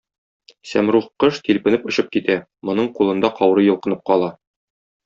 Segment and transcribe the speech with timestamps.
[0.69, 2.39] Сәмруг кош тилпенеп очып китә,
[2.71, 4.37] моның кулында каурый йолкынып кала.